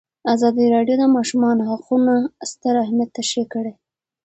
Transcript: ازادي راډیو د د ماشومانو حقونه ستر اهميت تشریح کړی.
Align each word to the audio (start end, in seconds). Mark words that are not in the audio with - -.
ازادي 0.33 0.65
راډیو 0.75 0.95
د 0.99 1.01
د 1.09 1.13
ماشومانو 1.15 1.67
حقونه 1.71 2.13
ستر 2.51 2.73
اهميت 2.83 3.09
تشریح 3.19 3.45
کړی. 3.53 3.73